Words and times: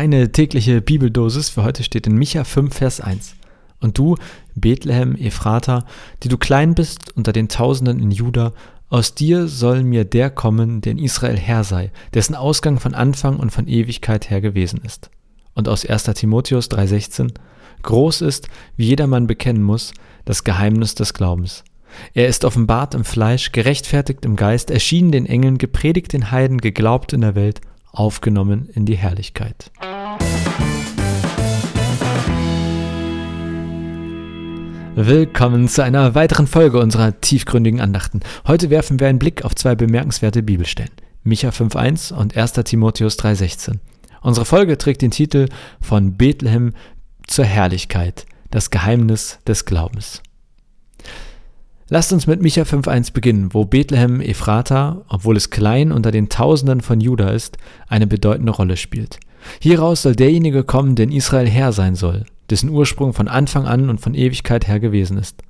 Deine 0.00 0.32
tägliche 0.32 0.80
Bibeldosis 0.80 1.50
für 1.50 1.62
heute 1.62 1.82
steht 1.82 2.06
in 2.06 2.14
Micha 2.14 2.44
5, 2.44 2.74
Vers 2.74 3.02
1. 3.02 3.34
Und 3.80 3.98
du, 3.98 4.16
Bethlehem, 4.54 5.14
Ephrata, 5.14 5.84
die 6.22 6.28
du 6.28 6.38
klein 6.38 6.74
bist 6.74 7.14
unter 7.18 7.34
den 7.34 7.50
Tausenden 7.50 8.00
in 8.00 8.10
Juda, 8.10 8.54
aus 8.88 9.14
dir 9.14 9.46
soll 9.46 9.84
mir 9.84 10.06
der 10.06 10.30
kommen, 10.30 10.80
der 10.80 10.92
in 10.92 10.98
Israel 10.98 11.36
Herr 11.36 11.64
sei, 11.64 11.92
dessen 12.14 12.34
Ausgang 12.34 12.80
von 12.80 12.94
Anfang 12.94 13.36
und 13.36 13.50
von 13.50 13.68
Ewigkeit 13.68 14.30
her 14.30 14.40
gewesen 14.40 14.80
ist. 14.86 15.10
Und 15.54 15.68
aus 15.68 15.84
1. 15.84 16.04
Timotheus 16.04 16.70
3,16 16.70 17.34
Groß 17.82 18.22
ist, 18.22 18.48
wie 18.78 18.86
jedermann 18.86 19.26
bekennen 19.26 19.62
muss, 19.62 19.92
das 20.24 20.44
Geheimnis 20.44 20.94
des 20.94 21.12
Glaubens. 21.12 21.62
Er 22.14 22.26
ist 22.26 22.46
offenbart 22.46 22.94
im 22.94 23.04
Fleisch, 23.04 23.52
gerechtfertigt 23.52 24.24
im 24.24 24.36
Geist, 24.36 24.70
erschienen 24.70 25.12
den 25.12 25.26
Engeln, 25.26 25.58
gepredigt 25.58 26.14
den 26.14 26.30
Heiden, 26.30 26.56
geglaubt 26.56 27.12
in 27.12 27.20
der 27.20 27.34
Welt, 27.34 27.60
aufgenommen 27.92 28.70
in 28.72 28.86
die 28.86 28.96
Herrlichkeit. 28.96 29.70
Willkommen 35.06 35.66
zu 35.66 35.82
einer 35.82 36.14
weiteren 36.14 36.46
Folge 36.46 36.78
unserer 36.78 37.22
tiefgründigen 37.22 37.80
Andachten. 37.80 38.20
Heute 38.46 38.68
werfen 38.68 39.00
wir 39.00 39.08
einen 39.08 39.18
Blick 39.18 39.46
auf 39.46 39.54
zwei 39.54 39.74
bemerkenswerte 39.74 40.42
Bibelstellen. 40.42 40.90
Micha 41.22 41.48
5.1 41.48 42.12
und 42.12 42.36
1. 42.36 42.52
Timotheus 42.52 43.18
3.16. 43.18 43.78
Unsere 44.20 44.44
Folge 44.44 44.76
trägt 44.76 45.00
den 45.00 45.10
Titel 45.10 45.48
Von 45.80 46.18
Bethlehem 46.18 46.74
zur 47.26 47.46
Herrlichkeit, 47.46 48.26
das 48.50 48.68
Geheimnis 48.68 49.38
des 49.46 49.64
Glaubens. 49.64 50.22
Lasst 51.88 52.12
uns 52.12 52.26
mit 52.26 52.42
Micha 52.42 52.64
5.1 52.64 53.14
beginnen, 53.14 53.54
wo 53.54 53.64
Bethlehem 53.64 54.20
Ephrata, 54.20 55.00
obwohl 55.08 55.38
es 55.38 55.48
klein 55.48 55.92
unter 55.92 56.10
den 56.10 56.28
Tausenden 56.28 56.82
von 56.82 57.00
Juda 57.00 57.30
ist, 57.30 57.56
eine 57.88 58.06
bedeutende 58.06 58.52
Rolle 58.52 58.76
spielt. 58.76 59.18
Hieraus 59.60 60.02
soll 60.02 60.14
derjenige 60.14 60.62
kommen, 60.62 60.94
der 60.94 61.04
in 61.04 61.12
Israel 61.12 61.48
Herr 61.48 61.72
sein 61.72 61.94
soll, 61.94 62.26
dessen 62.50 62.70
Ursprung 62.70 63.12
von 63.12 63.28
Anfang 63.28 63.66
an 63.66 63.88
und 63.88 64.00
von 64.00 64.14
Ewigkeit 64.14 64.66
her 64.66 64.80
gewesen 64.80 65.16
ist. 65.16 65.42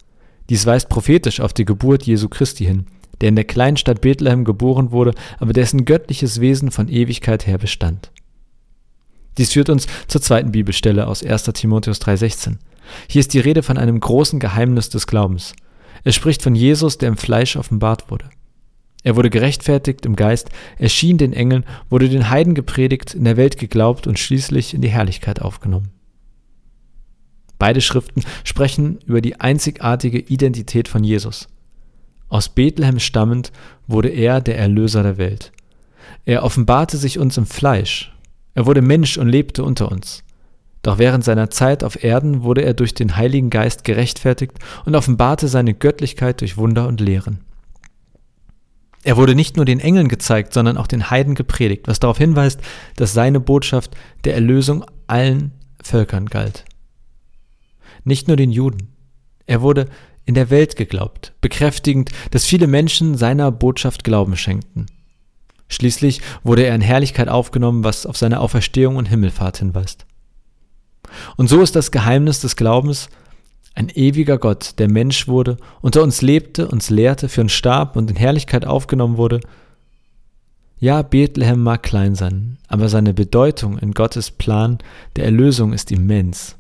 Dies 0.49 0.67
weist 0.67 0.89
prophetisch 0.89 1.41
auf 1.41 1.53
die 1.53 1.65
Geburt 1.65 2.05
Jesu 2.05 2.29
Christi 2.29 2.65
hin, 2.65 2.87
der 3.21 3.29
in 3.29 3.37
der 3.37 3.45
kleinen 3.45 3.77
Stadt 3.77 4.01
Bethlehem 4.01 4.45
geboren 4.45 4.91
wurde, 4.91 5.13
aber 5.39 5.53
dessen 5.53 5.85
göttliches 5.85 6.41
Wesen 6.41 6.71
von 6.71 6.89
Ewigkeit 6.89 7.47
her 7.47 7.59
bestand. 7.59 8.11
Dies 9.39 9.53
führt 9.53 9.71
uns 9.71 9.87
zur 10.09 10.21
zweiten 10.21 10.53
Bibelstelle 10.53 11.07
aus 11.07 11.25
1. 11.25 11.45
Timotheus 11.45 12.01
3,16. 12.01 12.57
Hier 13.09 13.21
ist 13.21 13.33
die 13.33 13.41
Rede 13.41 13.63
von 13.63 13.79
einem 13.79 14.01
großen 14.01 14.41
Geheimnis 14.41 14.89
des 14.89 15.07
Glaubens. 15.07 15.55
Es 16.03 16.15
spricht 16.15 16.43
von 16.43 16.55
Jesus, 16.55 16.99
der 16.99 17.09
im 17.09 17.17
Fleisch 17.17 17.57
offenbart 17.57 18.11
wurde. 18.11 18.27
Er 19.03 19.17
wurde 19.17 19.31
gerechtfertigt 19.31 20.05
im 20.05 20.17
Geist, 20.17 20.51
erschien 20.79 21.17
den 21.17 21.33
Engeln, 21.33 21.65
wurde 21.89 22.09
den 22.09 22.29
Heiden 22.29 22.55
gepredigt, 22.55 23.15
in 23.15 23.25
der 23.25 23.37
Welt 23.37 23.57
geglaubt 23.57 24.07
und 24.07 24.19
schließlich 24.19 24.75
in 24.75 24.83
die 24.83 24.91
Herrlichkeit 24.91 25.41
aufgenommen. 25.41 25.91
Beide 27.61 27.83
Schriften 27.83 28.23
sprechen 28.43 28.99
über 29.05 29.21
die 29.21 29.39
einzigartige 29.39 30.19
Identität 30.19 30.89
von 30.89 31.05
Jesus. 31.05 31.47
Aus 32.31 32.49
Bethlehem 32.49 32.99
stammend 32.99 33.53
wurde 33.87 34.09
er 34.09 34.41
der 34.41 34.59
Erlöser 34.59 35.03
der 35.03 35.19
Welt. 35.19 35.53
Er 36.25 36.43
offenbarte 36.43 36.97
sich 36.97 37.19
uns 37.19 37.37
im 37.37 37.45
Fleisch. 37.45 38.17
Er 38.55 38.65
wurde 38.65 38.81
Mensch 38.81 39.19
und 39.19 39.29
lebte 39.29 39.63
unter 39.63 39.93
uns. 39.93 40.25
Doch 40.81 40.97
während 40.97 41.23
seiner 41.23 41.51
Zeit 41.51 41.85
auf 41.85 42.03
Erden 42.03 42.45
wurde 42.45 42.63
er 42.63 42.73
durch 42.73 42.95
den 42.95 43.17
Heiligen 43.17 43.51
Geist 43.51 43.85
gerechtfertigt 43.85 44.53
und 44.87 44.97
offenbarte 44.97 45.47
seine 45.47 45.75
Göttlichkeit 45.75 46.41
durch 46.41 46.57
Wunder 46.57 46.89
und 46.89 47.03
Lehren. 47.03 47.41
Er 49.03 49.19
wurde 49.19 49.35
nicht 49.35 49.57
nur 49.57 49.67
den 49.67 49.81
Engeln 49.81 50.09
gezeigt, 50.09 50.55
sondern 50.55 50.79
auch 50.79 50.87
den 50.87 51.11
Heiden 51.11 51.35
gepredigt, 51.35 51.89
was 51.89 52.01
darauf 52.01 52.17
hinweist, 52.17 52.61
dass 52.97 53.13
seine 53.13 53.39
Botschaft 53.39 53.95
der 54.25 54.33
Erlösung 54.33 54.87
allen 55.09 55.53
Völkern 55.83 56.25
galt. 56.25 56.65
Nicht 58.05 58.29
nur 58.29 58.37
den 58.37 58.51
Juden. 58.51 58.89
Er 59.47 59.63
wurde 59.63 59.87
in 60.27 60.35
der 60.35 60.51
Welt 60.51 60.77
geglaubt, 60.77 61.33
bekräftigend, 61.41 62.11
dass 62.31 62.45
viele 62.45 62.67
Menschen 62.67 63.17
seiner 63.17 63.51
Botschaft 63.51 64.05
Glauben 64.05 64.37
schenkten. 64.37 64.87
Schließlich 65.69 66.21
wurde 66.43 66.65
er 66.65 66.75
in 66.75 66.81
Herrlichkeit 66.81 67.29
aufgenommen, 67.29 67.85
was 67.85 68.07
auf 68.07 68.17
seine 68.17 68.41
Auferstehung 68.41 68.97
und 68.97 69.09
Himmelfahrt 69.09 69.59
hinweist. 69.59 70.07
Und 71.37 71.49
so 71.49 71.63
ist 71.63 71.77
das 71.77 71.91
Geheimnis 71.91 72.41
des 72.41 72.57
Glaubens 72.57 73.09
ein 73.75 73.89
ewiger 73.89 74.37
Gott, 74.39 74.75
der 74.79 74.89
Mensch 74.89 75.29
wurde, 75.29 75.57
unter 75.81 76.03
uns 76.03 76.23
lebte, 76.23 76.69
uns 76.69 76.91
lehrte, 76.91 77.29
für 77.29 77.41
uns 77.41 77.53
starb 77.53 77.97
und 77.97 78.11
in 78.11 78.17
Herrlichkeit 78.17 78.67
aufgenommen 78.67 79.17
wurde. 79.17 79.41
Ja, 80.79 81.03
Bethlehem 81.03 81.63
mag 81.63 81.83
klein 81.83 82.15
sein, 82.15 82.59
aber 82.69 82.89
seine 82.89 83.15
Bedeutung 83.15 83.79
in 83.79 83.93
Gottes 83.93 84.31
Plan 84.31 84.79
der 85.17 85.25
Erlösung 85.25 85.73
ist 85.73 85.93
immens. 85.93 86.57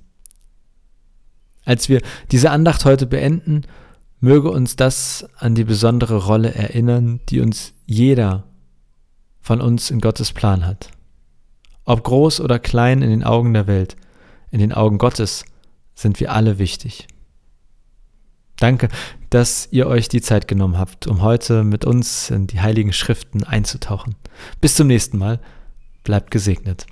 Als 1.64 1.88
wir 1.88 2.00
diese 2.30 2.50
Andacht 2.50 2.84
heute 2.84 3.06
beenden, 3.06 3.62
möge 4.20 4.50
uns 4.50 4.76
das 4.76 5.26
an 5.38 5.54
die 5.54 5.64
besondere 5.64 6.24
Rolle 6.24 6.54
erinnern, 6.54 7.20
die 7.28 7.40
uns 7.40 7.72
jeder 7.86 8.44
von 9.40 9.60
uns 9.60 9.90
in 9.90 10.00
Gottes 10.00 10.32
Plan 10.32 10.66
hat. 10.66 10.90
Ob 11.84 12.04
groß 12.04 12.40
oder 12.40 12.58
klein 12.58 13.02
in 13.02 13.10
den 13.10 13.24
Augen 13.24 13.52
der 13.54 13.66
Welt– 13.66 13.96
in 14.50 14.58
den 14.58 14.72
Augen 14.72 14.98
Gottes 14.98 15.44
sind 15.94 16.20
wir 16.20 16.32
alle 16.32 16.58
wichtig. 16.58 17.06
Danke, 18.56 18.88
dass 19.30 19.68
ihr 19.70 19.86
euch 19.86 20.08
die 20.08 20.20
Zeit 20.20 20.48
genommen 20.48 20.76
habt, 20.76 21.06
um 21.06 21.22
heute 21.22 21.64
mit 21.64 21.84
uns 21.84 22.30
in 22.30 22.46
die 22.46 22.60
heiligen 22.60 22.92
Schriften 22.92 23.44
einzutauchen. 23.44 24.16
Bis 24.60 24.74
zum 24.74 24.88
nächsten 24.88 25.18
Mal. 25.18 25.40
Bleibt 26.02 26.30
gesegnet. 26.30 26.86